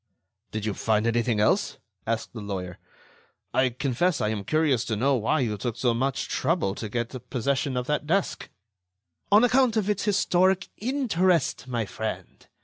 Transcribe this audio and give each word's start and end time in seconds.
"Did 0.51 0.65
you 0.65 0.73
find 0.73 1.05
anything 1.05 1.39
else?" 1.39 1.77
asked 2.07 2.33
the 2.33 2.41
lawyer. 2.41 2.79
"I 3.53 3.69
confess 3.69 4.19
I 4.19 4.29
am 4.29 4.43
curious 4.43 4.83
to 4.85 4.95
know 4.95 5.13
why 5.15 5.41
you 5.41 5.59
took 5.59 5.77
so 5.77 5.93
much 5.93 6.27
trouble 6.27 6.73
to 6.73 6.89
get 6.89 7.29
possession 7.29 7.77
of 7.77 7.85
that 7.85 8.07
desk." 8.07 8.49
"On 9.31 9.43
account 9.43 9.77
of 9.77 9.91
its 9.91 10.05
historic 10.05 10.69
interest, 10.77 11.67
my 11.67 11.85
friend. 11.85 12.47